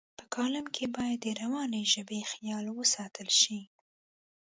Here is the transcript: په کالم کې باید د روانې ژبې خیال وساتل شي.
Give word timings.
په 0.17 0.25
کالم 0.35 0.65
کې 0.75 0.85
باید 0.97 1.19
د 1.23 1.27
روانې 1.41 1.81
ژبې 1.93 2.19
خیال 2.31 2.65
وساتل 2.79 3.29
شي. 3.39 3.59